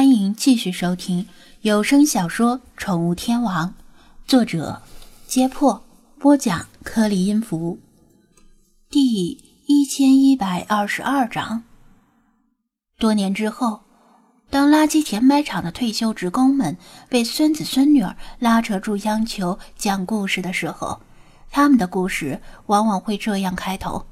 [0.00, 1.26] 欢迎继续收听
[1.60, 3.68] 有声小说《宠物天王》，
[4.26, 4.80] 作者：
[5.26, 5.84] 揭破，
[6.18, 7.78] 播讲：颗粒音符，
[8.88, 11.64] 第一千一百二十二章。
[12.98, 13.80] 多年之后，
[14.48, 16.78] 当垃圾填埋场的退休职工们
[17.10, 21.02] 被孙子孙女儿拉扯住央求讲故事的时候，
[21.50, 24.06] 他们的故事往往会这样开头：“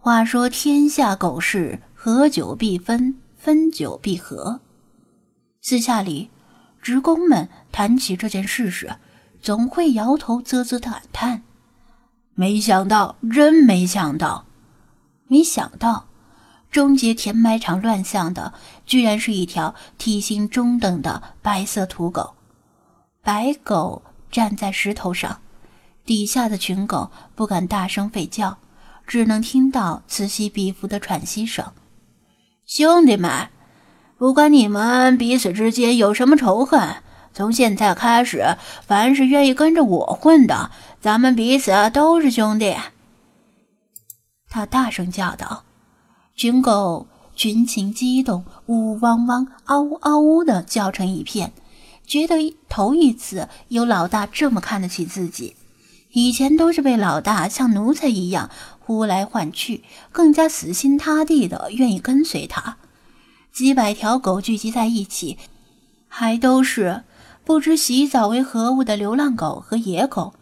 [0.00, 4.62] 话说天下狗事，合久必分，分久必合。”
[5.60, 6.30] 私下里，
[6.80, 8.96] 职工们谈起这件事时，
[9.42, 11.42] 总会摇头啧啧感叹
[12.34, 14.46] ：“没想到，真没想到，
[15.26, 16.06] 没想到，
[16.70, 18.54] 终结填埋场乱象的，
[18.86, 22.34] 居然是一条体型中等的白色土狗。
[23.22, 25.40] 白狗站在石头上，
[26.06, 28.56] 底下的群狗不敢大声吠叫，
[29.06, 31.72] 只能听到此起彼伏的喘息声。
[32.64, 33.50] 兄弟们！”
[34.18, 36.96] 不管你们彼此之间有什么仇恨，
[37.32, 42.74] 从现在开始，凡是愿意跟着我混的，咱们彼此都是兄弟。
[44.50, 45.62] 他大声叫道
[46.34, 51.52] ：“群狗群情激动，呜呜汪汪，嗷呜嗷呜的叫成一片，
[52.04, 55.54] 觉得头一次有老大这么看得起自己。
[56.10, 62.77] 以前都是被老大像奴才一样呼来唤去，更加死心塌地的愿意跟随他。”
[63.58, 65.36] 几百条狗聚集在一起，
[66.06, 67.02] 还都是
[67.44, 70.32] 不知洗澡为何物的流浪狗和野狗，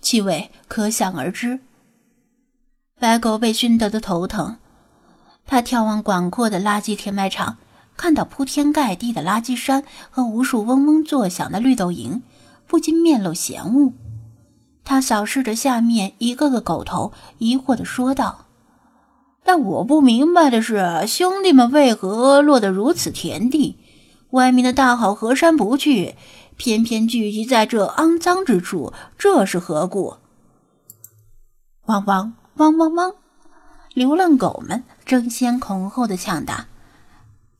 [0.00, 1.60] 气味可想而知。
[2.98, 4.56] 白狗被熏得的头疼，
[5.46, 7.58] 他眺望广阔的垃圾填埋场，
[7.96, 12.22] 看到铺天盖地的垃圾山和无数嗡嗡作响的绿豆蝇，
[12.66, 13.92] 不禁面露嫌恶。
[14.82, 18.43] 他扫视着下面一个个狗头，疑惑地说道。
[19.44, 23.76] 但我不明白的是，兄弟们为何落得如此田地？
[24.30, 26.16] 外面的大好河山不去，
[26.56, 30.16] 偏偏聚集在这肮脏之处，这是何故？
[31.86, 33.14] 汪汪汪汪汪！
[33.92, 36.66] 流浪狗们争先恐后的抢答，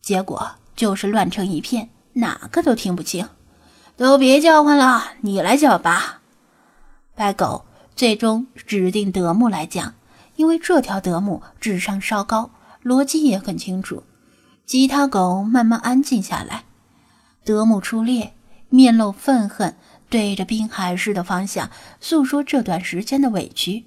[0.01, 3.29] 结果就是乱成一片，哪个都听不清。
[3.97, 6.23] 都别叫唤了，你来叫吧。
[7.15, 9.95] 白狗最终指定德牧来讲。
[10.37, 12.51] 因为这条德牧智商稍高，
[12.83, 14.03] 逻辑也很清楚。
[14.67, 16.65] 其他狗慢慢安静下来。
[17.45, 18.35] 德牧出列，
[18.71, 19.77] 面露愤恨，
[20.09, 23.85] 对着滨海市的方向诉说这段时间的委屈。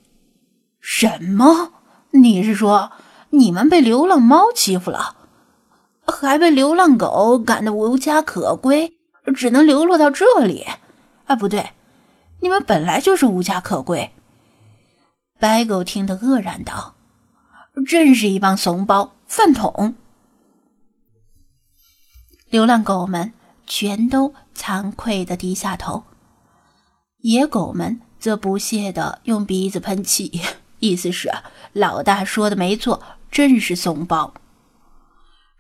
[0.80, 1.74] 什么？
[2.12, 2.92] 你是说
[3.32, 5.16] 你们被流浪猫欺负了，
[6.06, 8.94] 还被流浪狗赶得无家可归，
[9.36, 10.66] 只能流落到这里？
[11.26, 11.72] 啊，不对，
[12.40, 14.12] 你们本来就是无家可归。
[15.40, 16.96] 白狗听得愕然道
[17.88, 19.96] ：“真是一帮怂包、饭桶！”
[22.50, 23.34] 流浪狗们
[23.68, 26.04] 全都惭愧的低下头，
[27.20, 30.42] 野狗们则不屑的用鼻子喷气，
[30.80, 31.32] 意思是
[31.74, 34.34] 老大说的没错，真是怂包。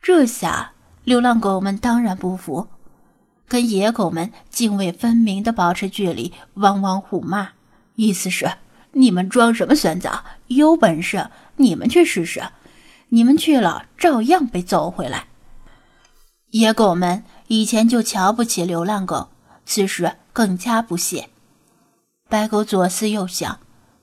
[0.01, 0.71] 这下
[1.03, 2.67] 流浪狗们当然不服，
[3.47, 7.49] 跟野狗们泾渭分明的保持距离，汪汪互骂，
[7.95, 8.49] 意思是。
[8.97, 10.09] 你们装什么孙子？
[10.47, 12.41] 有本事你们去试试！
[13.09, 15.28] 你们去了照样被揍回来。
[16.50, 19.30] 野狗们以前就瞧不起流浪狗，
[19.66, 21.30] 此时更加不屑。
[22.28, 23.59] 白狗左思右想，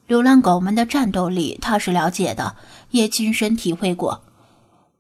[0.06, 2.54] 流浪狗们的战斗力他是了解的，
[2.91, 4.22] 也亲身体会过。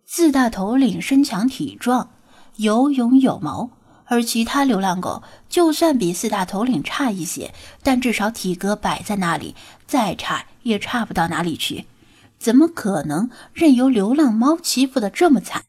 [0.04, 2.10] 四大头领身强体壮，
[2.56, 3.70] 有勇有谋。
[4.06, 9.54] 而其他流浪狗就算比四大头领差一些，但至少体格摆在那里，
[9.86, 11.86] 再差也差不到哪里去。
[12.38, 15.64] 怎么可能任由流浪猫欺负的这么惨？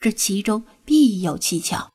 [0.00, 1.90] 这其中必有蹊跷。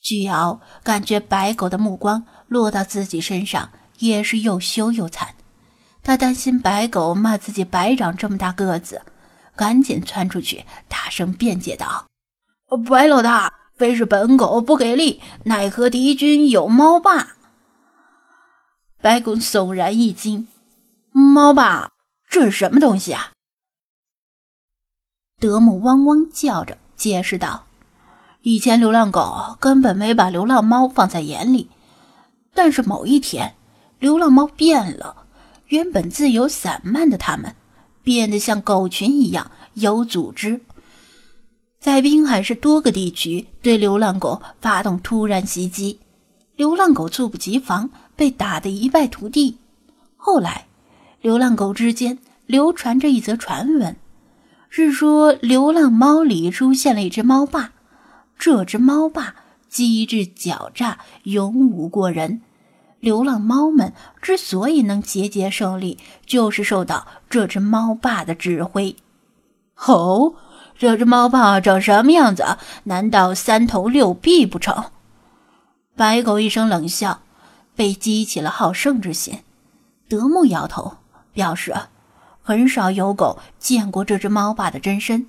[0.00, 5.34] 巨鳌感觉白狗的目光落到自己身上，也是又羞又惨。
[6.02, 9.02] 他担心白狗骂自己白长这么大个子，
[9.56, 12.06] 赶紧窜出去，大声辩解道
[12.88, 17.36] ：“白老大。”非是本狗不给力，奈何敌军有猫霸。
[19.00, 20.46] 白狗悚然一惊
[21.10, 21.90] ：“猫霸，
[22.30, 23.32] 这是什么东西啊？”
[25.40, 27.66] 德牧汪汪叫着解释道
[28.42, 31.68] ：“以前流浪狗根本没把流浪猫放在眼里，
[32.54, 33.54] 但是某一天，
[33.98, 35.26] 流浪猫变了，
[35.66, 37.54] 原本自由散漫的它们，
[38.02, 40.62] 变得像狗群一样有组织。”
[41.84, 46.00] 在滨海市多个地区对流浪狗发动突然袭击，
[46.56, 49.58] 流浪狗猝不及防，被打得一败涂地。
[50.16, 50.66] 后来，
[51.20, 53.94] 流浪狗之间流传着一则传闻，
[54.70, 57.72] 是说流浪猫里出现了一只猫霸，
[58.38, 59.34] 这只猫爸
[59.68, 62.40] 机智狡诈，勇武过人。
[62.98, 63.92] 流浪猫们
[64.22, 68.96] 之所以能节节胜利，就是受到这只猫爸的指挥。
[69.86, 70.36] 哦，
[70.76, 72.44] 这只猫爸长什么样子？
[72.84, 74.86] 难道三头六臂不成？
[75.96, 77.20] 白狗一声冷笑，
[77.76, 79.38] 被激起了好胜之心。
[80.08, 80.98] 德牧摇头，
[81.32, 81.74] 表示
[82.42, 85.26] 很少有狗见过这只猫爸的真身。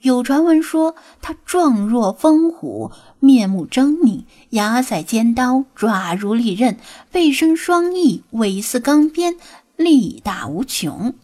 [0.00, 2.90] 有传闻说，它状若风虎，
[3.20, 6.76] 面目狰狞，牙塞尖刀，爪如利刃，
[7.10, 9.36] 背生双翼，尾似钢鞭，
[9.76, 11.14] 力大无穷。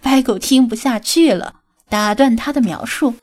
[0.00, 1.56] 白狗听不下去了，
[1.92, 3.16] 打断他的描述：“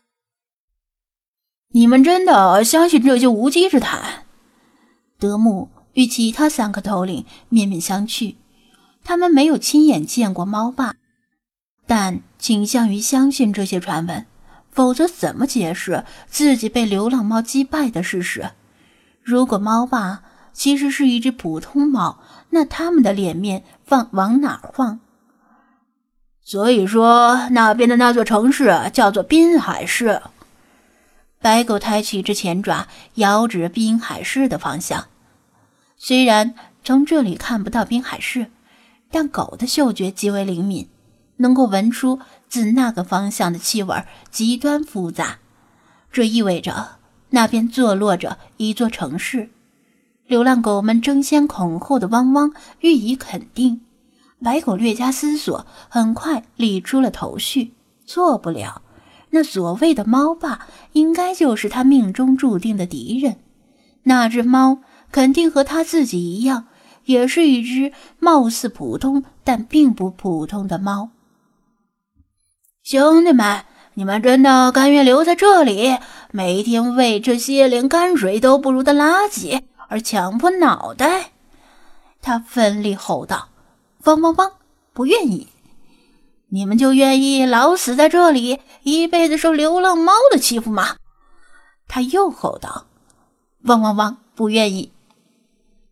[1.74, 4.26] 你们真的相信这些无稽之谈？”
[5.18, 8.36] 德牧与其他三个头领面面相觑，
[9.04, 10.94] 他们没有亲眼见过猫爸。
[11.88, 14.28] 但倾向于相信这些传闻，
[14.70, 18.52] 否则怎么解释自己被流浪猫击败的事实？
[19.24, 20.22] 如果猫爸
[20.54, 22.20] 其实是一只普通猫，
[22.52, 25.00] 那他们的脸面放往哪放？
[26.50, 30.20] 所以说，那边的那座城市叫做滨海市。
[31.40, 35.06] 白狗抬起一只前爪，遥指滨海市的方向。
[35.96, 38.48] 虽然从这里看不到滨海市，
[39.12, 40.90] 但狗的嗅觉极为灵敏。
[41.38, 45.38] 能够闻出自那个方向的气味极端复杂，
[46.12, 46.98] 这意味着
[47.30, 49.52] 那边坐落着一座城市。
[50.26, 53.82] 流浪狗们争先恐后的汪汪，予以肯定。
[54.44, 57.74] 白狗略加思索，很快理出了头绪：
[58.06, 58.82] 错不了，
[59.32, 63.38] 那所谓的猫爸，应该就是他命中注定的敌人。
[64.04, 64.80] 那只猫
[65.12, 66.68] 肯定和他自己一样，
[67.06, 71.10] 也是一只貌似普通但并不普通的猫。
[72.82, 73.66] 兄弟们，
[73.96, 75.98] 你们真的甘愿留在这里，
[76.32, 81.32] 每天为这些连泔水都不如的垃圾而强迫脑袋？
[82.22, 83.50] 他奋力吼道
[84.06, 84.52] ：“汪汪汪！
[84.94, 85.48] 不愿意！
[86.48, 90.96] 你们就愿意老死在这里，一辈子受流浪猫的欺负吗？”
[91.88, 92.88] 他又吼道
[93.66, 94.18] ：“汪汪汪！
[94.36, 94.92] 不愿意！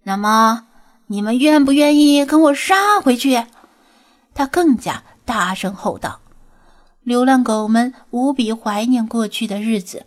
[0.03, 0.67] 那么
[1.07, 3.45] 你们愿不愿意跟我杀回去？”
[4.33, 6.21] 他更加大声吼道。
[7.03, 10.05] 流浪狗们无比怀念过去的日子。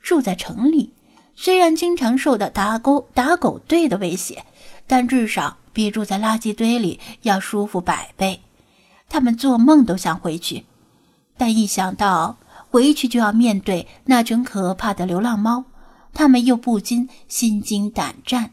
[0.00, 0.92] 住在城里，
[1.34, 4.44] 虽然经常受到打狗打狗队的威胁，
[4.86, 8.40] 但至少比住在垃圾堆里要舒服百倍。
[9.10, 10.64] 他们做梦都想回去，
[11.36, 12.38] 但一想到
[12.70, 15.64] 回去就要面对那群可怕的流浪猫，
[16.14, 18.52] 他们又不禁心惊胆战。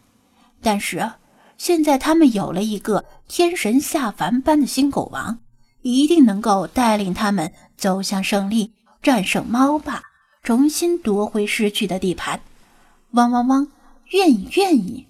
[0.62, 1.12] 但是
[1.58, 5.40] 现在，他们有了一个天神下凡般的新狗王。
[5.84, 8.72] 一定能够带领他们走向胜利，
[9.02, 10.04] 战胜猫爸，
[10.44, 12.40] 重新夺回失去的地盘。
[13.14, 13.68] 汪汪汪！
[14.12, 15.08] 愿意，愿意！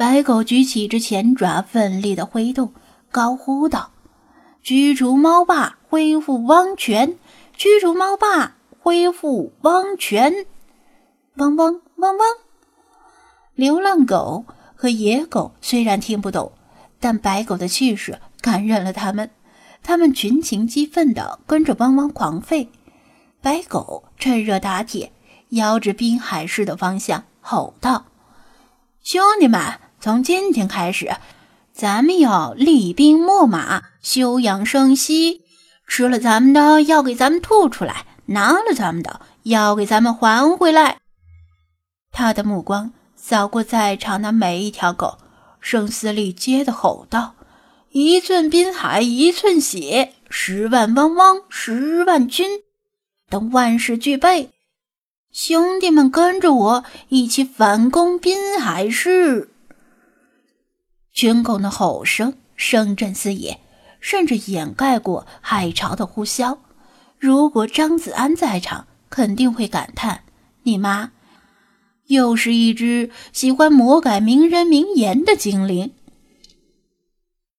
[0.00, 2.72] 白狗举起一只前爪，奋力的挥动，
[3.10, 3.90] 高呼道
[4.64, 7.18] ：“驱逐猫爸，恢复汪权！
[7.54, 10.46] 驱逐猫爸，恢复汪权！”
[11.36, 12.28] 汪汪汪汪！
[13.54, 16.52] 流浪狗和野狗虽然听不懂，
[16.98, 18.18] 但白狗的气势。
[18.40, 19.30] 感染了他们，
[19.82, 22.68] 他们群情激愤地跟着汪汪狂吠。
[23.42, 25.12] 白狗趁热打铁，
[25.50, 28.06] 摇着滨海市的方向吼道
[29.04, 29.60] ：“兄弟们，
[30.02, 31.14] 从今天开始，
[31.74, 35.42] 咱们要厉兵秣马，休养生息。
[35.86, 40.96] 吃了咱们的，要给咱们吐出来；拿了咱们的，要给咱们还回来。”
[42.10, 45.18] 他的目光扫过在场的每一条狗，
[45.60, 47.34] 声嘶力竭地吼道。
[47.90, 52.60] 一寸滨海一寸血，十万汪汪十万军。
[53.28, 54.50] 等万事俱备，
[55.30, 59.49] 兄弟们跟着我一起反攻滨海市。
[61.20, 63.60] 群狗的吼声声震四野，
[64.00, 66.56] 甚至掩盖过海潮的呼啸。
[67.18, 70.22] 如果张子安在场，肯定会感叹
[70.64, 71.10] ：“你妈，
[72.06, 75.92] 又是一只喜欢魔改名人名言的精灵。”